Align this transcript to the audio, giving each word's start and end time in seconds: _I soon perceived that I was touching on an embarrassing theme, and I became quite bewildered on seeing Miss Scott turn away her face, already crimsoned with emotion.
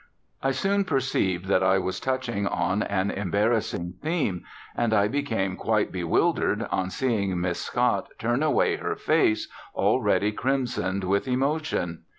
_I 0.41 0.49
soon 0.49 0.83
perceived 0.83 1.45
that 1.45 1.61
I 1.61 1.77
was 1.77 1.99
touching 1.99 2.47
on 2.47 2.81
an 2.81 3.11
embarrassing 3.11 3.93
theme, 4.01 4.43
and 4.75 4.95
I 4.95 5.07
became 5.07 5.55
quite 5.55 5.91
bewildered 5.91 6.63
on 6.71 6.89
seeing 6.89 7.39
Miss 7.39 7.61
Scott 7.61 8.07
turn 8.17 8.41
away 8.41 8.77
her 8.77 8.95
face, 8.95 9.47
already 9.75 10.31
crimsoned 10.31 11.03
with 11.03 11.27
emotion. 11.27 12.05